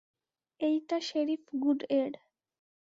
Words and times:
এই 0.59 0.77
টা 0.87 0.97
sheriff 1.01 1.43
Good 1.63 1.79
এর। 1.93 2.11